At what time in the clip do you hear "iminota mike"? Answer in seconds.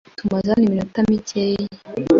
0.67-1.43